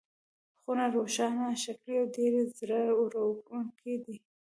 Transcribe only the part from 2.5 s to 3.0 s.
زړه